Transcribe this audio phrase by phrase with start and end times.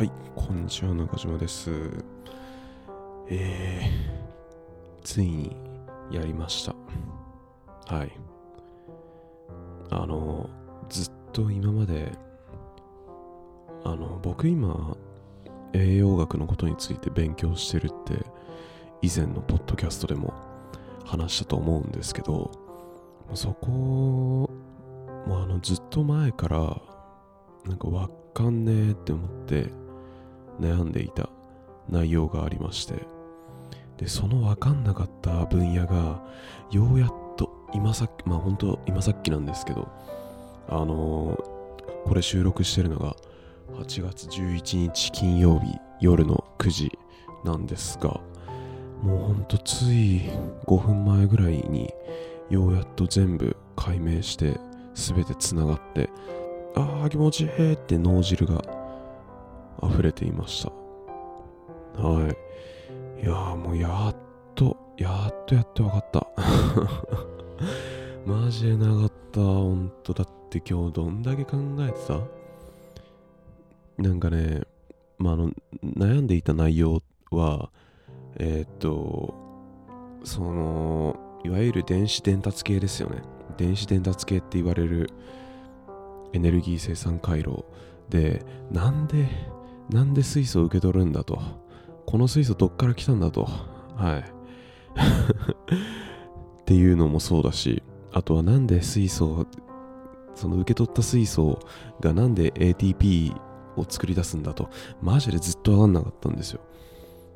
[0.00, 1.70] はい、こんにちは、中島です。
[3.28, 5.54] えー、ついに
[6.10, 6.74] やりました。
[7.94, 8.12] はい。
[9.90, 10.48] あの、
[10.88, 12.12] ずっと今まで、
[13.84, 14.96] あの、僕今、
[15.74, 18.24] 栄養学のことについて勉強してるって、
[19.02, 20.32] 以前のポッドキャストでも
[21.04, 22.50] 話したと思うんですけど、
[23.34, 24.48] そこ、も
[25.26, 26.80] うあの、ずっと前から、
[27.66, 29.79] なんかわかんねえって思って
[30.58, 31.28] 悩んでいた
[31.88, 33.06] 内容がありまして。
[33.98, 36.22] でそのわかんなかった分野が
[36.70, 39.88] ようやっと今さっきまあ本当今さっきなんですけど
[40.70, 41.60] あのー
[42.04, 43.14] これ収録してるのが
[43.74, 46.98] 8月11日金曜日夜の9時
[47.44, 48.20] なんですが
[49.02, 50.22] もうほんとつい
[50.66, 51.92] 5分前ぐらいに
[52.48, 54.58] ようやっと全部解明して
[54.94, 56.10] 全てつながって
[56.74, 58.62] ああ気持ちいいって脳汁が
[59.82, 60.72] 溢れていました。
[62.02, 63.22] はい。
[63.22, 64.16] いやーもうやっ
[64.54, 66.26] とやっとやって分かった。
[68.26, 69.40] マジでなかった。
[69.40, 72.20] ほんとだって今日どんだけ考えてた？
[74.02, 74.62] なんかね
[75.18, 75.50] まああの
[75.84, 77.70] 悩んでいた内容は
[78.38, 79.34] えーっと
[80.24, 83.22] そのいわゆる電子伝達系ですよね。
[83.56, 85.10] 電子伝達系って言われる
[86.32, 87.64] エネルギー生産回路
[88.08, 89.28] でなんで
[89.90, 91.40] なんで水素を受け取るんだと。
[92.06, 93.48] この水素どっから来たんだと。
[93.96, 94.24] はい。
[96.62, 99.46] っていうのもそうだしあとはなんで水素
[100.34, 101.58] その受け取った水素
[102.00, 103.34] がなんで ATP
[103.76, 104.68] を作り出すんだと。
[105.02, 106.60] マジでずっと分かんなかったんですよ。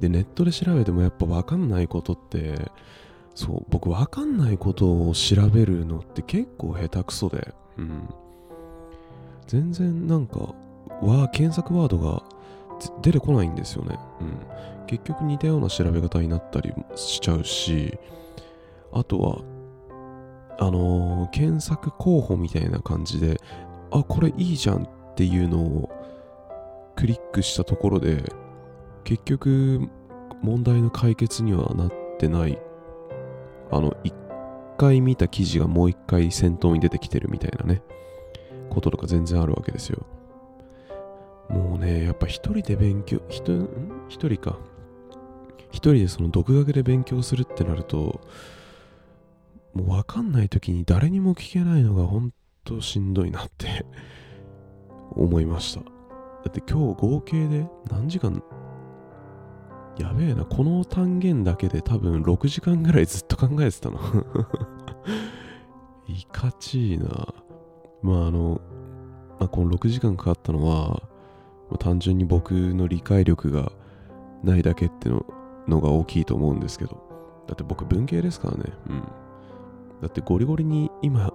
[0.00, 2.70] でネットで調べてもやっぱ分かんないことって
[3.34, 8.08] そう僕分かんないことを調べるのって結構下手くそでうん。
[9.46, 10.54] 全然なんか
[11.02, 12.22] わあ検索ワードが
[13.00, 17.98] 出てこないんですよね、うん、結局似たような調べ方になったりしちゃうし
[18.92, 19.38] あとは
[20.58, 23.38] あのー検索候補みたいな感じで
[23.90, 25.90] あこれいいじゃんっていうのを
[26.96, 28.22] クリックしたところで
[29.04, 29.88] 結局
[30.42, 32.58] 問題の解決にはなってない。
[33.70, 34.14] あの一
[34.76, 37.82] 回見た記事がもう一回先頭に出てきてるみたいなね。
[38.70, 40.06] こととか全然あるわけですよ。
[41.52, 43.68] もうね、やっぱ一人で勉強、ひとん？
[44.08, 44.58] 一人か。
[45.70, 48.20] 一人でその独学で勉強するってなると、
[49.74, 52.32] もうわかんない時に誰にも聞けないのが本
[52.64, 53.86] 当しんどいなって
[55.16, 55.80] 思いました。
[55.80, 55.86] だ
[56.48, 58.42] って今日合計で何時間？
[59.98, 63.98] やべえな、この単元だけで多分6時間ぐらいずっと考えてたの。
[66.08, 67.34] いかちいな。
[68.02, 68.60] まああの、
[69.38, 71.02] まあ、この6時間かかったのは、
[71.72, 73.72] まあ単純に僕の理解力が
[74.44, 75.24] ないだけっての
[75.66, 77.02] のが大きいと思うんですけど。
[77.46, 78.64] だって僕文系ですからね。
[78.88, 79.02] うん。
[80.00, 81.32] だってゴリゴリに今、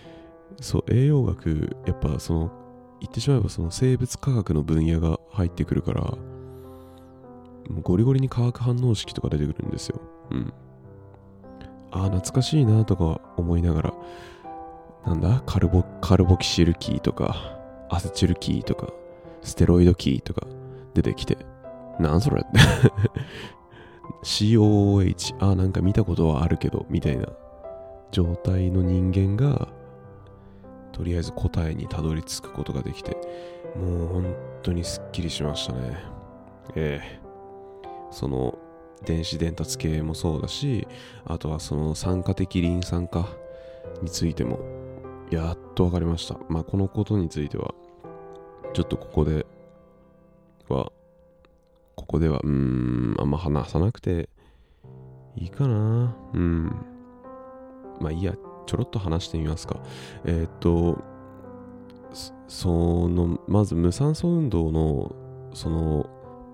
[0.60, 2.50] そう、栄養学、やっぱその、
[3.00, 6.18] 言ってしまえばその生物科学の分野が入ってくるから、も
[7.78, 10.00] うゴリゴリに化学反応式とか出てくるんですよ。
[10.30, 10.52] うん。
[11.90, 13.94] ああ、懐かしいなとか思いながら、
[15.06, 15.42] なんだ？
[15.46, 17.58] カルボ、カルボキシルキーとか、
[17.90, 18.88] アセチルキーとか、
[19.46, 20.46] ステロイドキーとか
[20.94, 21.38] 出てきて、
[22.00, 22.44] なんそれ
[24.24, 27.28] ?COOH、あ、なんか見たことはあるけど、みたいな
[28.10, 29.68] 状態の人間が、
[30.92, 33.16] とりあえず答えにたどり着くことができて、
[33.76, 34.34] もう本
[34.64, 35.96] 当にすっきりしましたね。
[36.74, 37.20] ええ
[38.10, 38.58] その、
[39.04, 40.88] 電子伝達系もそうだし、
[41.24, 43.28] あとはその酸化的リン酸化
[44.02, 44.58] についても、
[45.30, 46.36] やっと分かりました。
[46.48, 47.74] まあ、このことについては、
[48.76, 49.46] ちょっとここで
[50.68, 50.92] は、
[51.94, 54.28] ここでは、うん、あんま話さなくて
[55.34, 56.14] いいかな。
[56.34, 56.76] うん。
[58.02, 58.34] まあいいや、
[58.66, 59.80] ちょろっと話してみますか。
[60.26, 61.02] えーっと、
[62.48, 65.16] その、まず無酸素運動の、
[65.54, 66.10] その、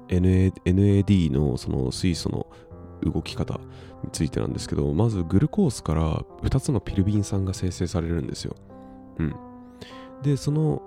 [0.07, 2.47] NA NAD のその水素の
[3.03, 3.59] 動き方
[4.05, 8.55] についてなんですけど、まずグルコースから2つのピルビン酸が生成されるんですよ。
[9.19, 9.35] うん。
[10.23, 10.83] で、その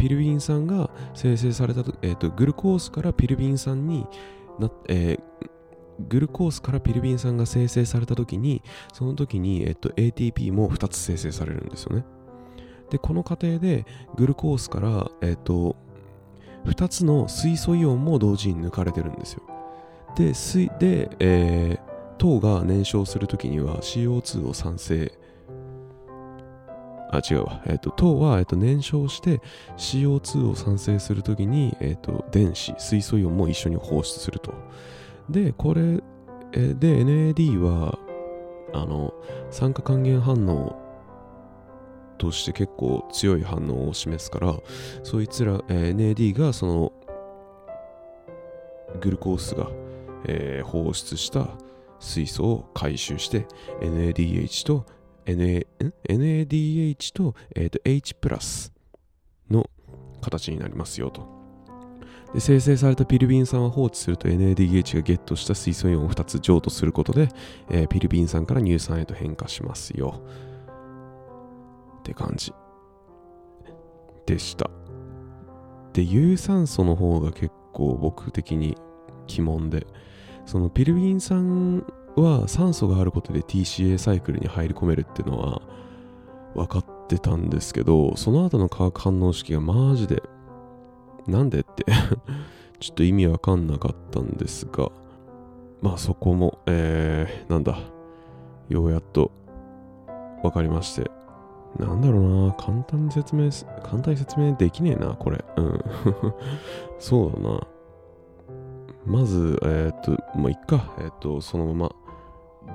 [0.00, 4.06] ピルビン酸が生成されたと、えっ、と、グルコースからピルビン酸に
[4.58, 5.50] な、えー
[6.08, 8.62] グルコースからピルビン酸が生成された時に、
[8.94, 12.06] その時に、えっ、と、ATP も2つ生成されるんですよね。
[12.88, 13.84] で、この過程で、
[14.16, 15.76] グルコースから、えっ、と、
[16.64, 19.42] 2つの水素イオンも同時に抜かれてるんですよ。
[20.16, 25.10] で、水で、えー糖が燃焼するときには CO2 を産生
[27.12, 27.60] あ、違うわ。
[27.66, 29.40] えっ、と、糖は、えっ、と、燃焼して
[29.76, 34.54] CO2 を産生するときに、えっ、と、電子、水素イオンも一緒に放出すると。
[35.28, 36.00] で、これ、
[36.52, 37.98] えで、NAD は、
[38.72, 39.12] あの、
[39.50, 40.76] 酸化還元反応
[42.18, 44.54] として結構強い反応を示すから、
[45.02, 46.92] そいつら、え、NAD がその、
[49.00, 49.68] グルコースが、
[50.26, 51.48] え、放出した
[51.98, 53.46] 水素を回収して
[53.80, 54.86] NADH と
[55.36, 58.72] NADH と,、えー、と H プラス
[59.50, 59.68] の
[60.20, 61.40] 形になりますよと。
[62.32, 67.28] で生成されたピルビン酸は放置すると NADH がゲットした水素イオンを2つ譲渡することで、
[67.68, 70.22] えー、ピルビン酸から乳酸へと変化しますよ。
[71.98, 72.52] って感じ
[74.26, 74.70] でした。
[75.92, 78.76] で、有酸素の方が結構僕的に
[79.26, 79.86] 疑問で、
[80.46, 81.84] そのピルビン酸
[82.16, 85.62] は酸素があることで TCA サイクルに入り込めるっていうのは
[86.54, 90.22] 分かってたんですけど、その後の化学反応式がマジで、
[91.26, 91.84] なんでって
[92.80, 94.90] ちょっと意味わかんなかったんですが、
[95.82, 97.78] まあそこも、えー、なんだ、
[98.68, 99.30] ようやっと
[100.42, 101.10] 分かりまして、
[101.78, 103.50] なんだろうな、簡単に説明
[103.82, 105.44] 簡単に説明できねえな、これ。
[105.56, 105.84] うん。
[106.98, 107.60] そうだな。
[109.06, 110.94] まず、えー、っと、まあ、いっか。
[110.98, 111.92] えー、っと、そのまま、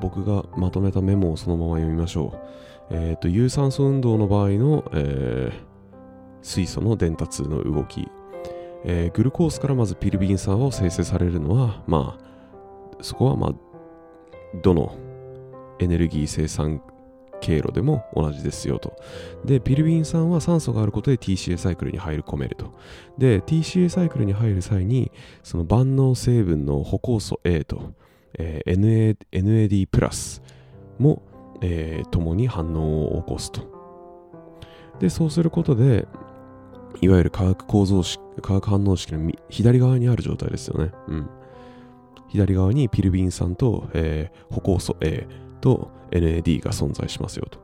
[0.01, 2.95] 僕がまとめたメモをそのまま読みましょう。
[2.95, 5.51] えー、っと、有酸素運動の場合の、え
[6.41, 8.07] 水素の伝達の動き。
[8.83, 13.53] えグルコースからまずピルビン酸を生成されるのは、まあ、そこはまあ、
[14.61, 14.95] どの
[15.79, 16.81] エネルギー生産
[17.41, 18.95] 経路でも同じですよと。
[19.45, 22.73] で、ピルビン酸は酸素があることで TCA サイクルに入り込めると。
[23.17, 25.11] で、TCA サイクルに入る際に、
[25.43, 27.93] その万能成分の補酵素 A と、
[28.37, 30.41] えー、NAD プラス
[30.99, 31.21] も、
[31.61, 33.75] えー、共に反応を起こすと。
[34.99, 36.07] で、そうすることで、
[37.01, 40.91] いわゆる化学構造式、化学反応式の左側にある状態ですよね。
[41.07, 41.29] うん。
[42.29, 45.27] 左側にピルビン酸と、えー、補酵素 A、
[45.65, 47.57] と NAD が存在しますよと。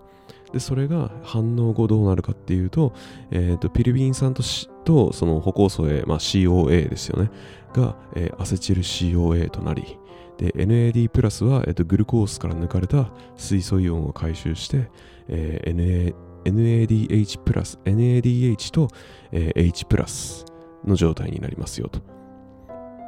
[0.51, 2.93] で、それが反応後どうなるかっていうと、
[3.29, 4.41] えっ、ー、と、ピルビン酸と
[4.83, 7.29] とその歩行素 A、まあ、COA ですよね。
[7.73, 9.99] が、えー、アセチル COA となり、
[10.37, 14.89] で、NAD プラスは、えーと、グルコースから抜かれた水素イオンを回収して、
[15.27, 18.87] えー、NA NADH プラス、NADH と、
[19.31, 20.43] えー、H プラス
[20.83, 22.01] の状態になりますよと。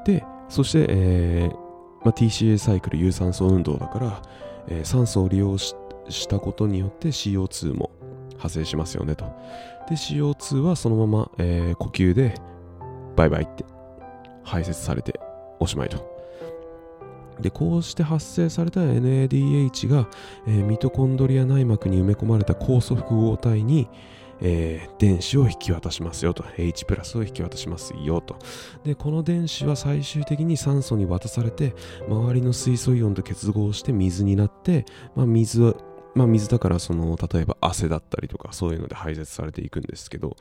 [0.06, 1.63] で、そして、えー
[2.06, 4.22] まあ、TCA サイクル有酸素運動だから、
[4.68, 5.75] えー、酸素を利用し
[6.27, 7.92] たことによって CO2 も
[8.38, 9.25] 発生しますよねと。
[9.89, 12.36] で、CO2 はそのまま、えー、呼吸で
[13.15, 13.65] バイバイって
[14.44, 15.19] 排泄されて
[15.60, 16.13] おしまいと。
[17.39, 20.07] で、こうして発生された NADH が、
[20.48, 23.88] えー、ミトコンドリア内膜に埋め込まれた酵素複合体に、
[24.45, 26.44] えー、電子を引き渡しますよと。
[26.57, 28.38] H プラスを引き渡しますよと。
[28.84, 31.74] で、この電子は最終的に酸素に渡されて、
[32.10, 34.84] 周りの水素イオンと結合して水になって、
[35.16, 35.75] まあ、水は、
[36.13, 40.36] まあ、水だからその、例えば汗だったりとか、そういうので排泄されていくんですけど、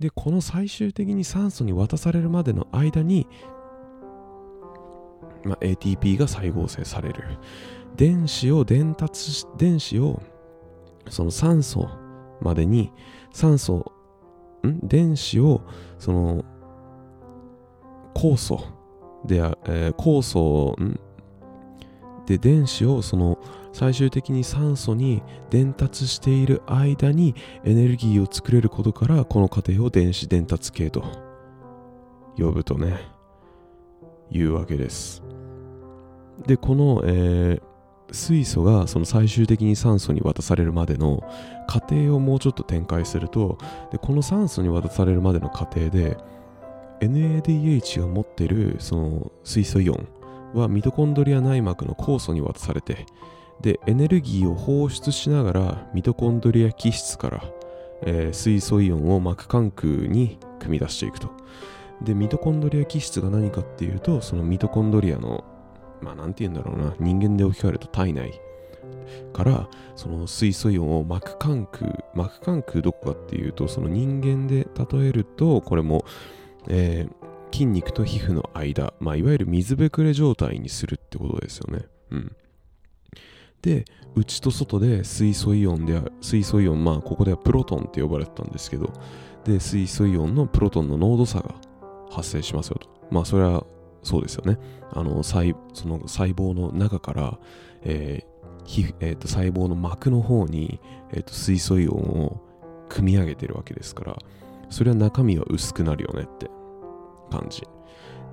[0.00, 3.28] で、この最終的に酸素に渡されるまでの間に、
[5.44, 7.22] まあ、ATP が再合成される。
[7.96, 10.22] 電子を伝達し、電子を
[11.10, 11.86] その酸素
[12.40, 12.92] までに
[13.32, 13.92] 酸素、
[14.66, 14.80] ん？
[14.82, 15.62] 電子を、
[15.98, 16.44] その、
[18.14, 18.60] 酵素
[19.24, 21.00] で、えー、酵素、ん？
[22.26, 23.38] で、電子をその
[23.72, 31.04] 最終的に酸素に伝達している間にエネルギーを作れることからこの過程を電子伝達系と
[32.38, 32.98] 呼ぶとね、
[34.30, 35.22] いうわけです。
[36.46, 37.62] で、この、えー、
[38.12, 41.22] 水素がその最終的に酸素に渡されるまでの
[41.66, 43.58] 過程をもうちょっと展開すると
[43.92, 46.16] でこの酸素に渡されるまでの過程で
[47.00, 50.08] NADH が持ってるその水素イオン
[50.54, 53.06] はミトコンドリア内膜の酵素に渡されて
[53.60, 57.44] でエネルギーを放出しながらミトコンドリア基質から、
[58.02, 61.30] えー、水素イオンを膜間空に組み出していくと。
[62.02, 65.44] でミトコンドリア基質が何かっていうとそのミトコンドリアの
[66.04, 68.40] まあ、なんて言うんだろうな、人間で置き換えると体内
[69.32, 76.04] から、その水素イオンを膜間空、膜間空どこかっていうと、その人間で例えると、これも、
[76.68, 81.86] えー、筋肉と皮膚の間、まあ、いわゆる水ぶくれ状態にするってことですよね。
[82.10, 82.36] うん。
[83.62, 88.92] で、内と外で水素イオンで、水素イオン、まあ、ここではプロトンって呼ばれてたんですけど、
[89.44, 91.54] で、水素イオンのプロトンの濃度差が
[92.10, 92.88] 発生しますよと。
[93.10, 93.64] まあ、それは
[94.04, 94.58] そうですよね。
[94.92, 97.38] あの細その細胞の中から、
[97.82, 100.80] えー、えー、と細胞の膜の方に、
[101.12, 102.40] えー、と水素イオンを
[102.88, 104.18] 組み上げてるわけですから
[104.70, 106.48] それは中身は薄くなるよねって
[107.30, 107.62] 感じ。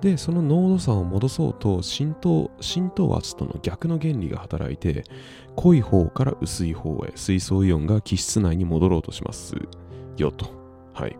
[0.00, 5.04] でその濃度差を戻そうと浸透浸透圧との逆の原理が働いて
[5.54, 9.54] 濃い方から薄い方へ水素イオンが気質内に戻ろうとします
[10.16, 10.46] よと。
[10.92, 11.16] はい。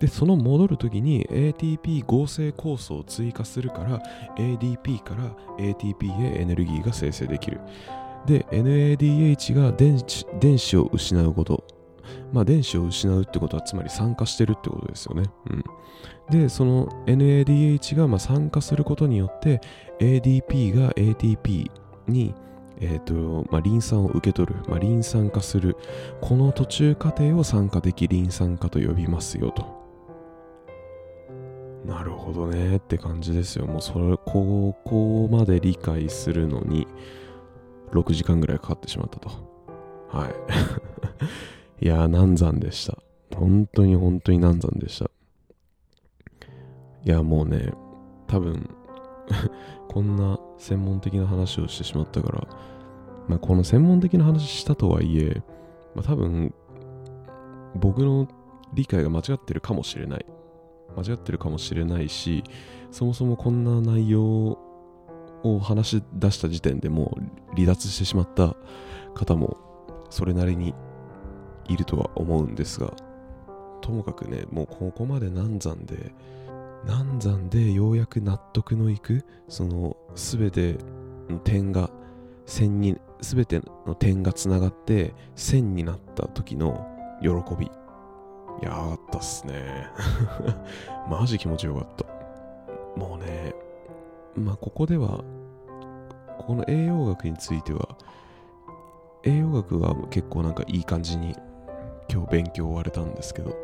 [0.00, 4.00] でその戻るときに ATP 合成酵素を追加するから
[4.36, 7.60] ADP から ATP へエネルギーが生成できる。
[8.26, 11.64] で NADH が電子電子を失うこと。
[12.32, 15.64] まあ電子を失うってことはつまり酸化してるってことですよね、うん、
[16.30, 19.60] でその NADH がま酸化することによって
[20.00, 21.70] ADP が ATP
[22.08, 22.34] に
[22.82, 25.76] えーとまあ、リン酸を受け取る、まあ、リン酸化する、
[26.22, 29.79] この途中過程を酸化的リン酸化と呼びますよと。
[31.84, 33.66] なるほどねって感じですよ。
[33.66, 36.86] もうそれ、ここまで理解するのに、
[37.92, 39.30] 6時間ぐらいかかってしまったと。
[40.08, 40.28] は
[41.80, 41.84] い。
[41.84, 42.98] いやー、難産でした。
[43.34, 45.10] 本当に本当に難産でした。
[47.04, 47.72] いや、もうね、
[48.26, 48.68] 多分
[49.88, 52.46] こんな専門的な話をしてしまったから、
[53.28, 55.42] まあ、この専門的な話したとはいえ、
[55.94, 56.52] まあ、多分、
[57.74, 58.28] 僕の
[58.74, 60.26] 理解が間違ってるかもしれない。
[60.96, 62.44] 間違ってるかもしれないし、
[62.90, 64.58] そもそもこんな内容
[65.42, 67.16] を話し出した時点でも
[67.52, 68.56] う離脱してしまった
[69.14, 69.56] 方も
[70.10, 70.74] それなりに
[71.68, 72.92] いるとは思うんですが、
[73.80, 76.12] ともかくね、もうここまで難産で、
[76.86, 80.76] 難産でようやく納得のいく、その全て
[81.28, 81.90] の点が
[82.46, 86.86] 線に、全ての点がつながって線になった時の
[87.22, 87.28] 喜
[87.58, 87.70] び。
[88.62, 89.88] やったっすね。
[91.08, 92.04] マジ気持ちよかった。
[93.00, 93.54] もうね、
[94.34, 95.22] まあここでは、
[96.38, 97.96] ここの栄養学については、
[99.22, 101.34] 栄養学は結構なんかいい感じに
[102.10, 103.54] 今日勉強終われたんですけど、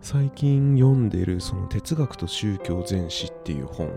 [0.00, 3.88] 最近読んでるその哲学と宗教全史っていう本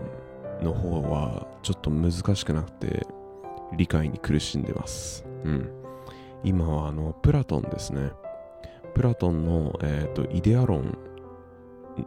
[0.62, 3.06] の方はちょっと難しくなくて
[3.76, 5.24] 理解に苦しんでます。
[5.44, 5.70] うん。
[6.44, 8.10] 今はあのプラトンですね。
[8.96, 10.96] プラトンの、えーと、イデア論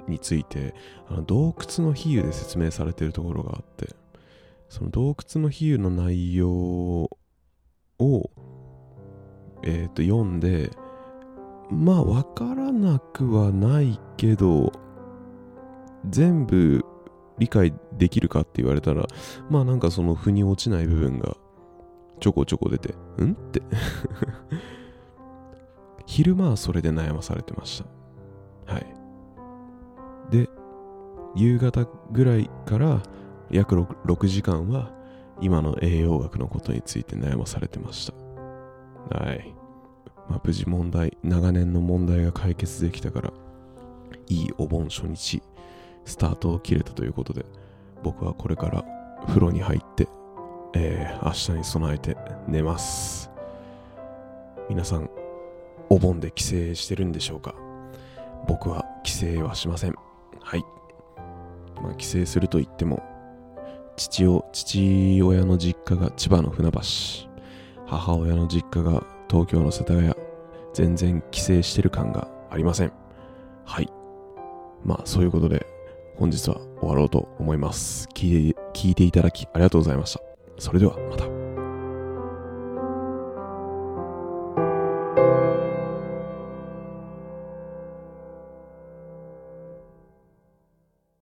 [0.08, 0.74] について
[1.08, 3.94] あの洞窟の比喩で説明されているところがあって
[4.70, 7.12] その洞窟の比喩の内容を、
[9.62, 10.72] えーと、読んで
[11.70, 14.72] まあ分からなくはないけど
[16.10, 16.84] 全部
[17.38, 19.06] 理解できるかって言われたら
[19.52, 21.38] まあなんかその腑に落ちない部分が
[22.20, 23.62] ちょこちょこ出てんって。
[26.10, 27.84] 昼間はそれで悩まされてまし
[28.66, 28.74] た。
[28.74, 28.86] はい。
[30.32, 30.50] で、
[31.36, 33.04] 夕方ぐらいから
[33.52, 34.92] 約 6, 6時間は
[35.40, 38.12] 今の栄養学のことについて悩まされてまし
[39.12, 39.20] た。
[39.20, 39.54] はい。
[40.28, 43.34] まあ、無事問題、長年の問題が解決できたから、
[44.28, 45.44] いいお盆初日、
[46.06, 47.46] スタートを切れたということで、
[48.02, 48.84] 僕はこれから
[49.28, 50.08] 風呂に入って、
[50.74, 53.30] えー、明日に備えて寝ます。
[54.70, 55.09] 皆さん、
[55.90, 57.56] お盆で帰省してるんでしょうか
[58.48, 59.96] 僕は帰省はしません。
[60.42, 60.64] はい。
[61.82, 63.04] まあ、帰省すると言っても、
[63.96, 66.80] 父を、父親の実家が千葉の船橋、
[67.86, 70.14] 母親の実家が東京の世田谷、
[70.74, 72.94] 全然帰省してる感がありません。
[73.66, 73.90] はい。
[74.84, 75.66] まあ、そういうことで、
[76.16, 78.08] 本日は終わろうと思います。
[78.14, 80.22] 聞いて聞いていただきありがとうございました。
[80.58, 81.39] それではまた。